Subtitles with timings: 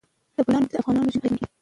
[0.35, 1.47] د بولان پټي د افغانانو ژوند اغېزمن کوي.